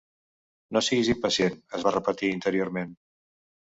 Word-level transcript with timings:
"No 0.77 0.81
siguis 0.87 1.11
impacient", 1.15 1.59
es 1.81 1.85
va 1.89 1.93
repetir 1.99 2.33
interiorment. 2.39 2.97